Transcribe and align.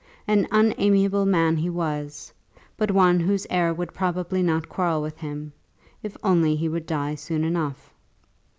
An 0.27 0.47
unamiable 0.51 1.27
man 1.27 1.57
he 1.57 1.69
was, 1.69 2.33
but 2.75 2.89
one 2.89 3.19
whose 3.19 3.45
heir 3.51 3.71
would 3.71 3.93
probably 3.93 4.41
not 4.41 4.67
quarrel 4.67 4.99
with 4.99 5.19
him, 5.19 5.53
if 6.01 6.17
only 6.23 6.55
he 6.55 6.67
would 6.67 6.87
die 6.87 7.13
soon 7.13 7.43
enough. 7.43 7.93